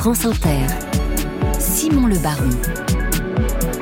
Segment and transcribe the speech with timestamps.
[0.00, 0.66] France Inter,
[1.58, 2.48] Simon Le Baron,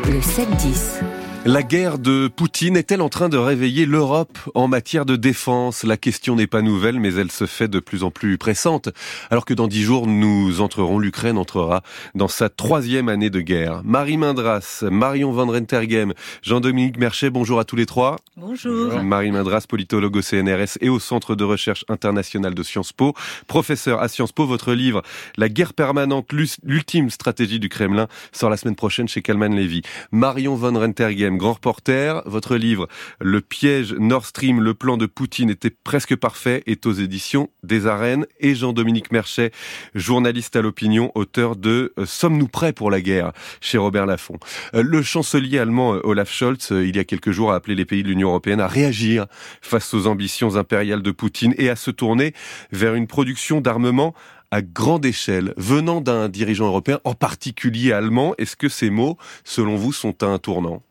[0.08, 1.17] le 7-10.
[1.44, 5.82] La guerre de Poutine est-elle en train de réveiller l'Europe en matière de défense?
[5.84, 8.90] La question n'est pas nouvelle, mais elle se fait de plus en plus pressante.
[9.30, 11.82] Alors que dans dix jours, nous entrerons, l'Ukraine entrera
[12.14, 13.82] dans sa troisième année de guerre.
[13.84, 16.12] Marie Mindras, Marion Van Rentergem,
[16.42, 18.16] Jean-Dominique Merchet, bonjour à tous les trois.
[18.36, 19.02] Bonjour.
[19.02, 23.14] Marie Mindras, politologue au CNRS et au Centre de recherche internationale de Sciences Po.
[23.46, 25.02] Professeur à Sciences Po, votre livre
[25.36, 26.30] La guerre permanente,
[26.62, 29.82] l'ultime stratégie du Kremlin sort la semaine prochaine chez Kalman Levy.
[30.10, 32.22] Marion Van Rentergem, grand reporter.
[32.26, 32.88] Votre livre,
[33.20, 37.86] Le piège Nord Stream, le plan de Poutine était presque parfait, est aux éditions des
[37.86, 38.26] Arènes.
[38.40, 39.50] Et Jean-Dominique Merchet,
[39.94, 43.32] journaliste à l'opinion, auteur de euh, Sommes-nous prêts pour la guerre?
[43.60, 44.38] Chez Robert Laffont.
[44.74, 47.84] Euh, le chancelier allemand euh, Olaf Scholz, il y a quelques jours, a appelé les
[47.84, 49.26] pays de l'Union européenne à réagir
[49.60, 52.32] face aux ambitions impériales de Poutine et à se tourner
[52.72, 54.14] vers une production d'armement
[54.50, 58.34] à grande échelle, venant d'un dirigeant européen, en particulier allemand.
[58.38, 60.82] Est-ce que ces mots, selon vous, sont un tournant?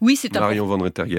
[0.00, 0.36] Oui, c'est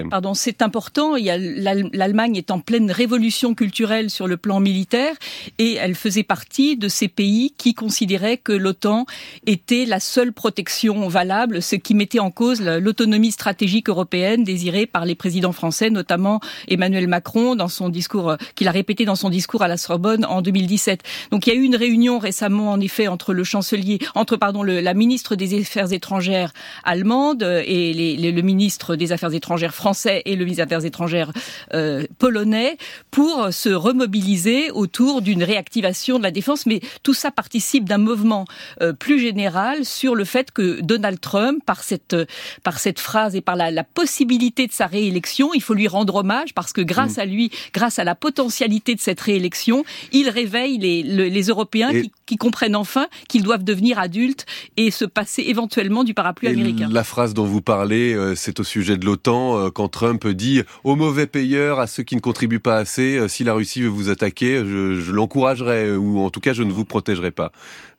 [0.09, 1.16] Pardon, c'est important.
[1.16, 5.16] L'Allemagne est en pleine révolution culturelle sur le plan militaire
[5.58, 9.05] et elle faisait partie de ces pays qui considéraient que l'OTAN
[9.45, 15.05] était la seule protection valable, ce qui mettait en cause l'autonomie stratégique européenne désirée par
[15.05, 19.30] les présidents français, notamment Emmanuel Macron dans son discours euh, qu'il a répété dans son
[19.30, 21.03] discours à la Sorbonne en 2017.
[21.31, 24.64] Donc il y a eu une réunion récemment en effet entre le chancelier, entre pardon
[24.64, 29.75] le, la ministre des Affaires étrangères allemande et les, les, le ministre des Affaires étrangères
[29.75, 31.31] français et le ministre des Affaires étrangères
[31.73, 32.77] euh, polonais
[33.11, 36.65] pour se remobiliser autour d'une réactivation de la défense.
[36.65, 38.45] Mais tout ça participe d'un mouvement
[38.81, 42.15] euh, plus général sur le fait que Donald Trump, par cette,
[42.63, 46.15] par cette phrase et par la, la possibilité de sa réélection, il faut lui rendre
[46.15, 47.21] hommage parce que grâce mm.
[47.21, 52.11] à lui, grâce à la potentialité de cette réélection, il réveille les, les, Européens qui,
[52.25, 56.89] qui, comprennent enfin qu'ils doivent devenir adultes et se passer éventuellement du parapluie américain.
[56.91, 60.61] La phrase dont vous parlez, euh, c'est au sujet de l'OTAN, euh, quand Trump dit
[60.83, 63.89] aux mauvais payeurs, à ceux qui ne contribuent pas assez, euh, si la Russie veut
[63.89, 67.52] vous attaquer, je, je l'encouragerai, ou en tout cas je ne vous protégerai pas.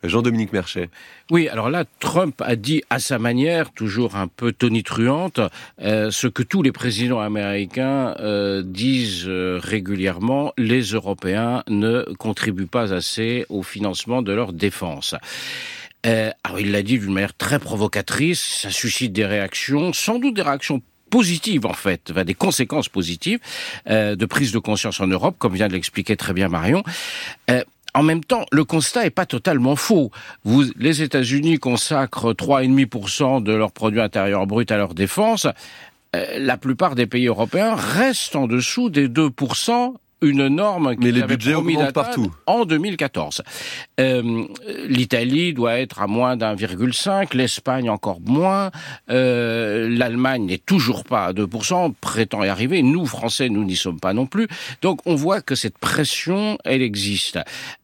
[0.04, 0.90] Jean-Dominique Merchet.
[1.30, 5.40] Oui, alors là, Trump a dit à sa manière, toujours un peu tonitruante,
[5.80, 12.66] euh, ce que tous les présidents américains euh, disent euh, régulièrement, les Européens ne contribuent
[12.66, 15.16] pas assez au financement de leur défense.
[16.06, 20.34] Euh, alors il l'a dit d'une manière très provocatrice, ça suscite des réactions, sans doute
[20.34, 23.40] des réactions positives en fait, des conséquences positives
[23.88, 26.82] euh, de prise de conscience en Europe, comme vient de l'expliquer très bien Marion.
[27.50, 27.62] Euh,
[27.94, 30.10] en même temps, le constat est pas totalement faux.
[30.44, 35.46] Vous, les États-Unis consacrent 3,5% de leur produit intérieur brut à leur défense.
[36.14, 41.12] Euh, la plupart des pays européens restent en dessous des 2% une norme qui Mais
[41.12, 42.32] les budgets augmentent partout.
[42.46, 43.42] en 2014.
[43.98, 44.44] Euh,
[44.86, 48.70] L'Italie doit être à moins d'1,5, l'Espagne encore moins,
[49.10, 52.82] euh, l'Allemagne n'est toujours pas à 2%, prétend y arriver.
[52.82, 54.48] Nous, Français, nous n'y sommes pas non plus.
[54.82, 57.38] Donc on voit que cette pression, elle existe.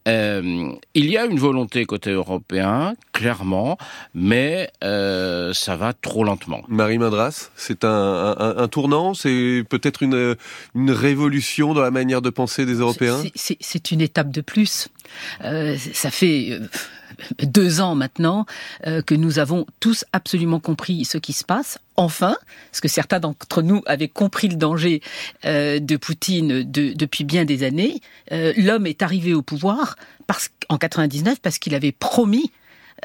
[0.07, 3.79] Euh, il y a une volonté côté européen, clairement,
[4.15, 6.63] mais euh, ça va trop lentement.
[6.69, 10.37] Marie Madras, c'est un, un, un, tournant, c'est peut-être une,
[10.75, 13.23] une révolution dans la manière de penser des Européens?
[13.35, 14.89] C'est une étape de plus.
[15.45, 16.61] Euh, ça fait euh,
[17.43, 18.47] deux ans maintenant
[18.87, 21.79] euh, que nous avons tous absolument compris ce qui se passe.
[21.97, 22.37] Enfin,
[22.71, 25.01] parce que certains d'entre nous avaient compris le danger
[25.45, 28.01] de Poutine de, depuis bien des années,
[28.33, 29.95] l'homme est arrivé au pouvoir
[30.27, 32.51] parce, en 99 parce qu'il avait promis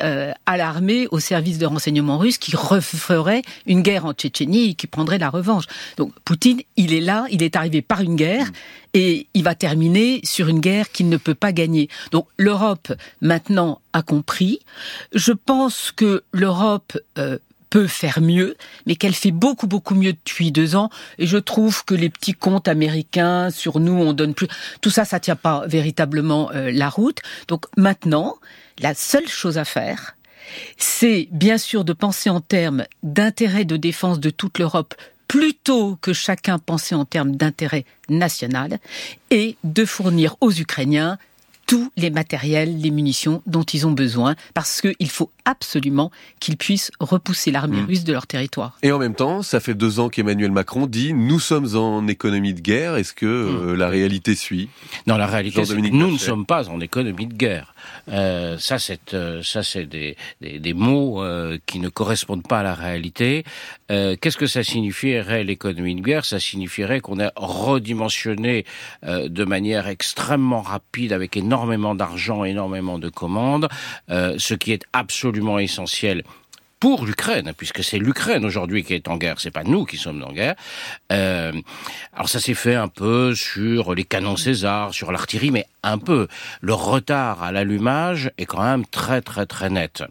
[0.02, 4.74] euh, à l'armée, au service de renseignement russe, qui referait une guerre en Tchétchénie et
[4.74, 5.66] qui prendrait la revanche.
[5.98, 8.48] Donc Poutine, il est là, il est arrivé par une guerre
[8.94, 11.90] et il va terminer sur une guerre qu'il ne peut pas gagner.
[12.12, 14.60] Donc l'Europe maintenant a compris.
[15.14, 17.38] Je pense que l'Europe euh,
[17.70, 18.56] peut faire mieux,
[18.86, 20.90] mais qu'elle fait beaucoup beaucoup mieux depuis deux ans.
[21.18, 24.48] Et je trouve que les petits comptes américains sur nous, on donne plus,
[24.82, 27.20] tout ça, ça tient pas véritablement euh, la route.
[27.48, 28.38] Donc maintenant,
[28.80, 30.16] la seule chose à faire,
[30.78, 34.96] c'est bien sûr de penser en termes d'intérêt de défense de toute l'Europe
[35.28, 38.80] plutôt que chacun penser en termes d'intérêt national
[39.30, 41.20] et de fournir aux Ukrainiens
[41.70, 46.10] tous les matériels, les munitions dont ils ont besoin, parce qu'il faut absolument
[46.40, 47.86] qu'ils puissent repousser l'armée mmh.
[47.86, 48.80] russe de leur territoire.
[48.82, 52.56] Et en même temps, ça fait deux ans qu'Emmanuel Macron dit nous sommes en économie
[52.56, 52.96] de guerre.
[52.96, 53.78] Est-ce que euh, mmh.
[53.78, 54.70] la réalité suit?
[55.06, 57.75] Non, la réalité, c'est que nous ne sommes pas en économie de guerre.
[58.10, 62.60] Euh, ça, c'est euh, ça, c'est des, des, des mots euh, qui ne correspondent pas
[62.60, 63.44] à la réalité.
[63.92, 66.26] Euh, Qu'est-ce que ça signifierait l'économie de guerre?
[66.26, 68.66] Ça signifierait qu'on a redimensionné
[69.04, 73.68] de manière extrêmement rapide, avec énormément d'argent, énormément de commandes,
[74.10, 76.24] ce qui est absolument essentiel
[76.80, 80.24] pour l'Ukraine, puisque c'est l'Ukraine aujourd'hui qui est en guerre, c'est pas nous qui sommes
[80.24, 80.56] en guerre.
[81.12, 81.52] Euh,
[82.14, 86.28] alors ça s'est fait un peu sur les canons César, sur l'artillerie, mais un peu.
[86.62, 90.04] Le retard à l'allumage est quand même très très très net.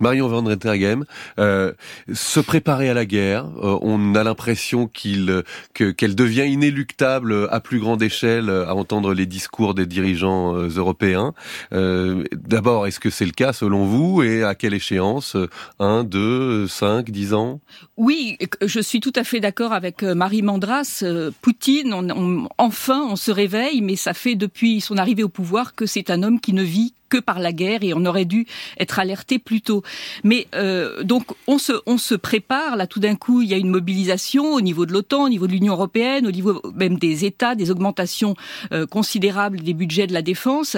[0.00, 1.04] Marion Van Rettergem,
[1.38, 1.72] euh,
[2.12, 5.42] se préparer à la guerre, euh, on a l'impression qu'il
[5.74, 10.68] que qu'elle devient inéluctable à plus grande échelle à entendre les discours des dirigeants euh,
[10.68, 11.34] européens.
[11.72, 15.36] Euh, d'abord, est-ce que c'est le cas selon vous et à quelle échéance
[15.80, 17.60] Un, deux, cinq, dix ans?
[17.96, 21.04] Oui, je suis tout à fait d'accord avec Marie Mandras.
[21.42, 25.86] Poutine, on, enfin, on se réveille, mais ça fait depuis son arrivée au pouvoir que
[25.86, 28.46] c'est un homme qui ne vit que par la guerre et on aurait dû
[28.78, 29.82] être alerté plus tôt.
[30.24, 33.56] Mais euh, donc on se on se prépare là tout d'un coup il y a
[33.56, 37.24] une mobilisation au niveau de l'OTAN, au niveau de l'Union européenne, au niveau même des
[37.24, 38.34] États, des augmentations
[38.72, 40.76] euh, considérables des budgets de la défense.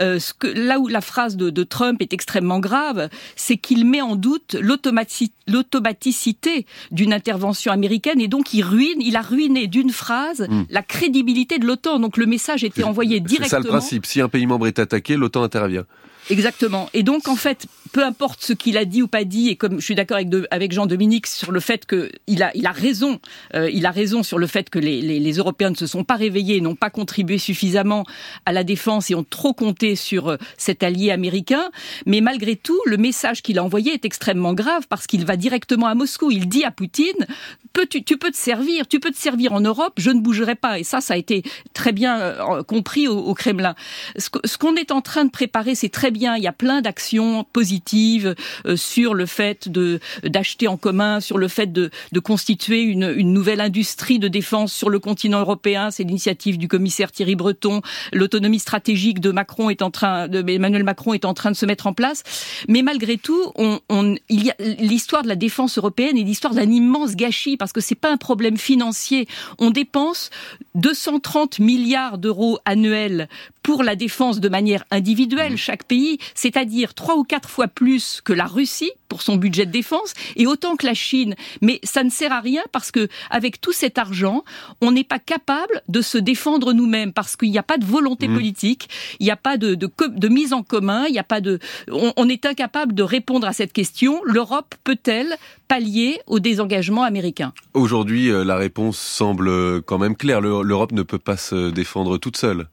[0.00, 3.86] Euh, ce que, là où la phrase de, de Trump est extrêmement grave, c'est qu'il
[3.86, 9.90] met en doute l'automaticité d'une intervention américaine et donc il ruine, il a ruiné d'une
[9.90, 10.64] phrase mm.
[10.70, 12.00] la crédibilité de l'OTAN.
[12.00, 13.48] Donc le message était envoyé directement.
[13.48, 14.06] C'est ça le principe.
[14.06, 15.86] Si un pays membre est attaqué, l'OTAN intervient intervient.
[16.28, 16.88] Exactement.
[16.92, 19.80] Et donc, en fait, peu importe ce qu'il a dit ou pas dit, et comme
[19.80, 20.18] je suis d'accord
[20.50, 23.20] avec, Jean-Dominique sur le fait qu'il a, il a raison,
[23.54, 26.14] euh, il a raison sur le fait que les, les, Européens ne se sont pas
[26.14, 28.04] réveillés, n'ont pas contribué suffisamment
[28.46, 31.70] à la défense et ont trop compté sur euh, cet allié américain.
[32.06, 35.86] Mais malgré tout, le message qu'il a envoyé est extrêmement grave parce qu'il va directement
[35.86, 36.30] à Moscou.
[36.30, 37.26] Il dit à Poutine,
[37.72, 40.54] peux, tu, tu, peux te servir, tu peux te servir en Europe, je ne bougerai
[40.54, 40.78] pas.
[40.78, 41.42] Et ça, ça a été
[41.74, 43.74] très bien euh, compris au Kremlin.
[44.16, 46.36] Ce qu'on est en train de préparer, c'est très bien.
[46.36, 48.34] Il y a plein d'actions positives
[48.66, 53.12] euh, sur le fait de d'acheter en commun, sur le fait de, de constituer une,
[53.16, 55.90] une nouvelle industrie de défense sur le continent européen.
[55.90, 57.82] C'est l'initiative du commissaire Thierry Breton.
[58.12, 61.66] L'autonomie stratégique de Macron est en train, de Emmanuel Macron est en train de se
[61.66, 62.22] mettre en place.
[62.68, 63.80] Mais malgré tout, on,
[64.28, 67.80] il y a l'histoire de la défense européenne est l'histoire d'un immense gâchis parce que
[67.80, 69.26] c'est pas un problème financier.
[69.58, 70.30] On dépense
[70.74, 73.28] 230 milliards d'euros annuels
[73.70, 75.56] pour la défense de manière individuelle, mmh.
[75.56, 79.70] chaque pays, c'est-à-dire trois ou quatre fois plus que la Russie pour son budget de
[79.70, 81.36] défense et autant que la Chine.
[81.62, 84.42] Mais ça ne sert à rien parce que avec tout cet argent,
[84.80, 88.26] on n'est pas capable de se défendre nous-mêmes parce qu'il n'y a pas de volonté
[88.26, 88.34] mmh.
[88.34, 88.88] politique,
[89.20, 91.60] il n'y a pas de, de, de, mise en commun, il n'y a pas de,
[91.92, 94.20] on, on est incapable de répondre à cette question.
[94.24, 95.36] L'Europe peut-elle
[95.68, 97.52] pallier au désengagement américain?
[97.74, 100.40] Aujourd'hui, euh, la réponse semble quand même claire.
[100.40, 102.66] L'Europe ne peut pas se défendre toute seule.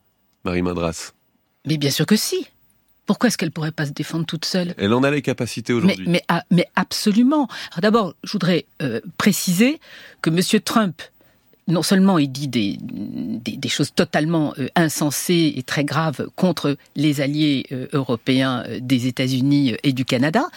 [0.48, 1.12] Marie Madras
[1.66, 2.48] Mais bien sûr que si.
[3.06, 4.74] Pourquoi est-ce qu'elle pourrait pas se défendre toute seule?
[4.78, 6.06] Elle en a les capacités aujourd'hui.
[6.08, 7.50] Mais, mais, ah, mais, absolument.
[7.78, 9.82] D'abord, je voudrais euh, préciser
[10.22, 10.62] que M.
[10.62, 11.02] Trump,
[11.68, 16.78] non seulement il dit des, des, des choses totalement euh, insensées et très graves contre
[16.96, 20.48] les alliés euh, européens des États-Unis et du Canada,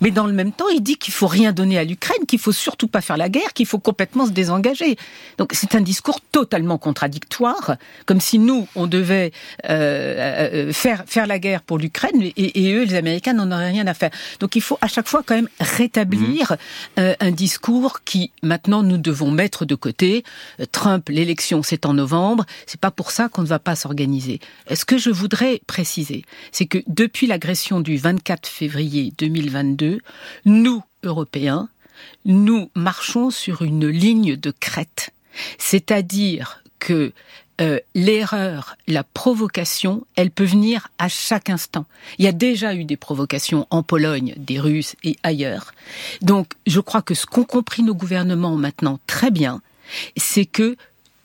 [0.00, 2.52] mais dans le même temps, il dit qu'il faut rien donner à l'Ukraine, qu'il faut
[2.52, 4.96] surtout pas faire la guerre, qu'il faut complètement se désengager.
[5.38, 7.76] Donc c'est un discours totalement contradictoire,
[8.06, 9.32] comme si nous on devait
[9.68, 13.70] euh, euh, faire faire la guerre pour l'Ukraine et, et, eux les Américains n'en auraient
[13.70, 14.10] rien à faire.
[14.40, 17.00] Donc il faut à chaque fois quand même rétablir mmh.
[17.00, 20.24] euh, un discours qui maintenant nous devons mettre de côté.
[20.72, 24.40] Trump, l'élection c'est en novembre, c'est pas pour ça qu'on ne va pas s'organiser.
[24.72, 29.83] Ce que je voudrais préciser, c'est que depuis l'agression du 24 février 2022
[30.44, 31.68] nous, Européens,
[32.24, 35.10] nous marchons sur une ligne de crête.
[35.58, 37.12] C'est-à-dire que
[37.60, 41.86] euh, l'erreur, la provocation, elle peut venir à chaque instant.
[42.18, 45.72] Il y a déjà eu des provocations en Pologne, des Russes et ailleurs.
[46.20, 49.62] Donc, je crois que ce qu'ont compris nos gouvernements maintenant très bien,
[50.16, 50.76] c'est que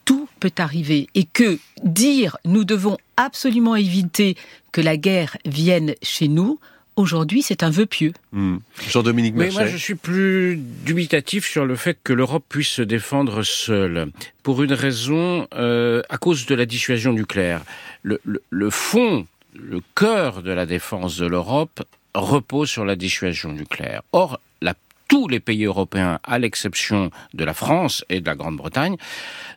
[0.05, 4.35] tout peut arriver et que dire nous devons absolument éviter
[4.71, 6.59] que la guerre vienne chez nous,
[6.99, 8.13] aujourd'hui, c'est un vœu pieux.
[8.31, 8.57] Mmh.
[8.89, 13.43] Jean-Dominique Mais moi, je suis plus dubitatif sur le fait que l'Europe puisse se défendre
[13.43, 14.11] seule.
[14.43, 17.61] Pour une raison, euh, à cause de la dissuasion nucléaire.
[18.03, 19.25] Le, le, le fond,
[19.55, 24.01] le cœur de la défense de l'Europe repose sur la dissuasion nucléaire.
[24.11, 24.73] Or, la
[25.09, 28.95] tous les pays européens, à l'exception de la France et de la Grande-Bretagne,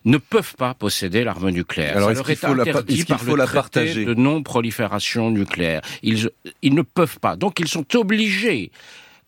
[0.05, 1.97] ne peuvent pas posséder l'arme nucléaire.
[1.99, 6.31] Alors, est-ce qu'il faut, la, est qu faut la partager de non-prolifération nucléaire ils,
[6.63, 7.37] ils ne peuvent pas.
[7.37, 8.73] Donc, ils sont obligés,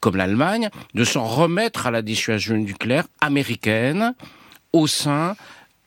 [0.00, 4.14] comme l'Allemagne, de s'en remettre à la dissuasion nucléaire américaine
[4.72, 5.36] au sein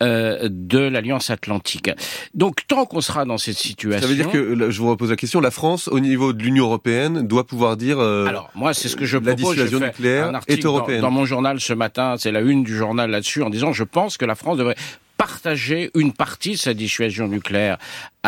[0.04, 1.90] euh, de l'Alliance Atlantique.
[2.34, 4.02] Donc tant qu'on sera dans cette situation...
[4.02, 6.66] Ça veut dire que, je vous repose la question, la France, au niveau de l'Union
[6.66, 8.00] Européenne, doit pouvoir dire...
[8.00, 9.56] Euh, Alors moi, c'est ce que je la propose.
[9.56, 11.02] dissuasion je fais nucléaire un article est européenne.
[11.02, 13.84] Dans, dans mon journal ce matin, c'est la une du journal là-dessus, en disant, je
[13.84, 14.78] pense que la France devrait
[15.18, 17.78] partager une partie de sa dissuasion nucléaire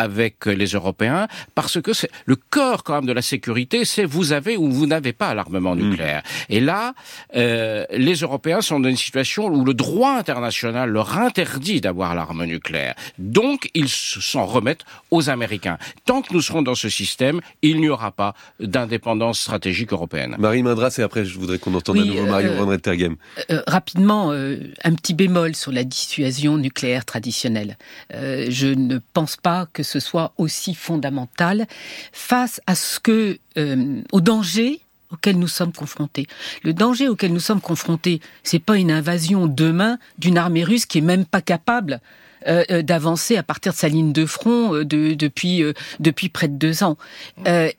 [0.00, 4.32] avec les Européens, parce que c'est le corps quand même de la sécurité, c'est vous
[4.32, 6.22] avez ou vous n'avez pas l'armement nucléaire.
[6.48, 6.94] Et là,
[7.36, 12.44] euh, les Européens sont dans une situation où le droit international leur interdit d'avoir l'arme
[12.44, 12.94] nucléaire.
[13.18, 15.76] Donc, ils s'en remettent aux Américains.
[16.06, 20.36] Tant que nous serons dans ce système, il n'y aura pas d'indépendance stratégique européenne.
[20.38, 23.16] Marie Mindras, et après je voudrais qu'on entende Oui, à nouveau Mario euh, Van Rettergem.
[23.50, 27.76] Euh, rapidement, euh, un petit bémol sur la dissuasion nucléaire traditionnelle.
[28.14, 31.66] Euh, je ne pense pas que ce soit aussi fondamental
[32.12, 32.60] face
[33.08, 34.80] euh, au danger
[35.10, 36.26] auquel nous sommes confrontés.
[36.62, 40.98] Le danger auquel nous sommes confrontés, c'est pas une invasion demain d'une armée russe qui
[40.98, 42.00] est même pas capable
[42.46, 45.62] euh, euh, d'avancer à partir de sa ligne de front de- depuis
[45.98, 46.96] depuis près de deux ans.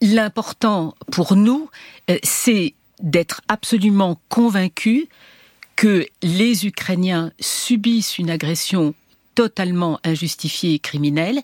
[0.02, 1.70] L'important pour nous,
[2.24, 5.06] c'est d'être absolument convaincus
[5.76, 8.94] que les Ukrainiens subissent une agression
[9.42, 11.40] totalement injustifiée et criminelle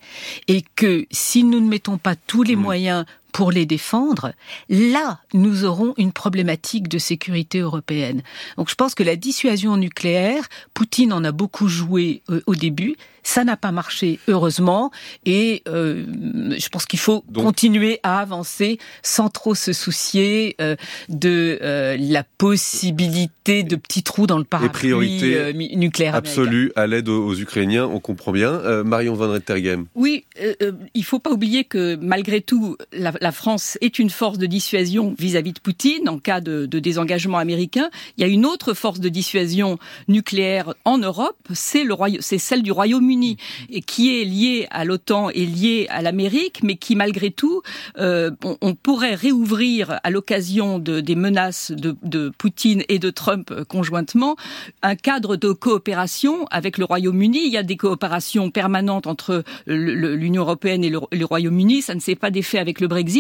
[0.47, 3.05] et que si nous ne mettons pas tous les moyens
[3.37, 4.31] pour les défendre,
[4.67, 8.23] là, nous aurons une problématique de sécurité européenne.
[8.57, 12.95] Donc je pense que la dissuasion nucléaire, Poutine en a beaucoup joué euh, au début,
[13.21, 14.89] ça n'a pas marché, heureusement,
[15.25, 16.05] et euh,
[16.57, 20.75] je pense qu'il faut Donc- continuer à avancer sans trop se soucier euh,
[21.09, 26.31] de euh, la possibilité de petits trous dans le parapluie priorité euh, mi- nucléaire américain.
[26.41, 28.49] Absolue à l'aide aux, aux Ukrainiens, on comprend bien.
[28.51, 29.87] Euh, Marion Van Rettergem.
[29.95, 34.09] Oui, euh, euh, il faut pas oublier que malgré tout, la, la France est une
[34.09, 37.89] force de dissuasion vis-à-vis de Poutine en cas de, désengagement américain.
[38.17, 41.85] Il y a une autre force de dissuasion nucléaire en Europe, c'est
[42.19, 43.37] c'est celle du Royaume-Uni,
[43.85, 47.61] qui est liée à l'OTAN et liée à l'Amérique, mais qui malgré tout,
[47.97, 48.31] euh,
[48.61, 54.35] on, pourrait réouvrir à l'occasion de, des menaces de, Poutine et de Trump euh, conjointement
[54.81, 57.39] un cadre de coopération avec le Royaume-Uni.
[57.45, 61.81] Il y a des coopérations permanentes entre l'Union européenne et le, le Royaume-Uni.
[61.81, 63.16] Ça ne s'est pas défait avec le Brexit,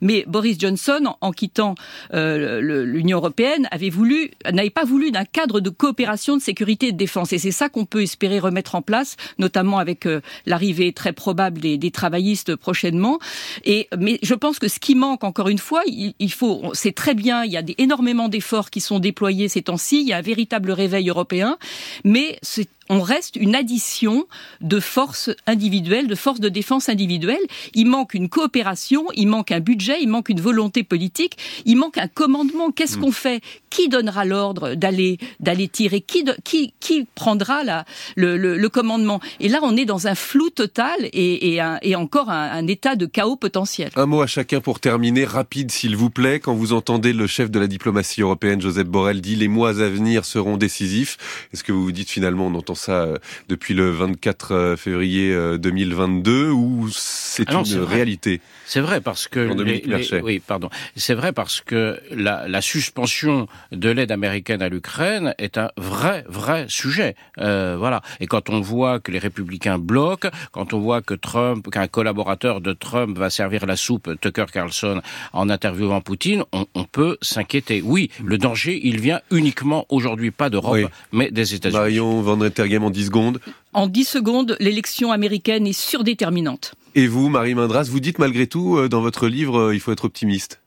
[0.00, 1.74] mais Boris Johnson, en, quittant
[2.14, 7.32] euh, l'Union européenne, n'avait pas voulu d'un cadre de coopération de sécurité et de défense.
[7.32, 11.60] Et c'est ça qu'on peut espérer remettre en place, notamment avec euh, l'arrivée très probable
[11.60, 13.18] des, travaillistes prochainement.
[13.64, 16.94] Et mais je pense que ce qui manque encore une fois, il, il faut, c'est
[16.94, 20.12] très bien, il y a des, énormément d'efforts qui sont déployés ces temps-ci, il y
[20.12, 21.58] a un véritable réveil européen,
[22.04, 24.26] mais c'est on reste une addition
[24.60, 27.46] de forces individuelles, de forces de défense individuelles.
[27.72, 31.96] Il manque une coopération, il manque un budget, il manque une volonté politique, il manque
[31.96, 32.70] un commandement.
[32.72, 33.40] Qu'est-ce qu'on fait?
[33.70, 36.00] Qui donnera l'ordre d'aller d'aller tirer?
[36.00, 37.84] Qui, de- qui qui prendra la,
[38.16, 39.20] le, le, le commandement?
[39.38, 42.66] Et là, on est dans un flou total et, et, un- et encore un, un
[42.66, 43.90] état de chaos potentiel.
[43.96, 46.40] Un mot à chacun pour terminer, rapide s'il vous plaît.
[46.40, 49.88] Quand vous entendez le chef de la diplomatie européenne, Joseph Borrell, dit les mois à
[49.88, 51.16] venir seront décisifs,
[51.52, 53.16] est-ce que vous vous dites finalement, on entend ça euh,
[53.48, 58.40] depuis le 24 février euh, 2022 ou c'est Ah une réalité?
[58.66, 60.70] C'est vrai parce que les- les- oui, pardon.
[60.96, 66.24] C'est vrai parce que la, la suspension de l'aide américaine à l'Ukraine est un vrai,
[66.28, 67.16] vrai sujet.
[67.38, 68.00] Euh, voilà.
[68.20, 72.60] Et quand on voit que les républicains bloquent, quand on voit que Trump, qu'un collaborateur
[72.60, 77.82] de Trump va servir la soupe, Tucker Carlson, en interviewant Poutine, on, on peut s'inquiéter.
[77.84, 80.84] Oui, le danger, il vient uniquement aujourd'hui, pas d'Europe, Oui.
[81.12, 81.78] mais des États-Unis.
[81.78, 83.40] Marion Van Rettergem en 10 secondes.
[83.72, 86.74] En 10 secondes, l'élection américaine est surdéterminante.
[86.94, 89.92] Et vous, Marie Mindras, vous dites malgré tout euh, dans votre livre, euh, il faut
[89.92, 90.60] être optimiste.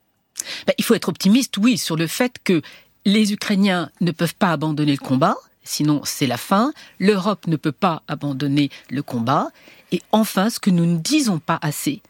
[0.68, 2.62] Ben, il faut être optimiste, oui, sur le fait que
[3.06, 6.74] les Ukrainiens ne peuvent pas abandonner le combat, sinon c'est la fin.
[7.00, 9.50] L'Europe ne peut pas abandonner le combat.
[9.92, 12.02] Et enfin, ce que nous ne disons pas assez,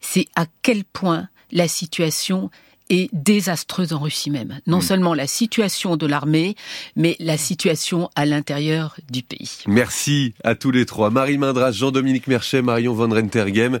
[0.00, 2.50] c'est à quel point la situation
[2.90, 4.60] est désastreuse en Russie même.
[4.66, 6.56] Non seulement la situation de l'armée,
[6.96, 9.62] mais la situation à l'intérieur du pays.
[9.66, 11.10] Merci à tous les trois.
[11.10, 13.78] Marie Mindras, Jean-Dominique Merchet, Marion Van Rentergem.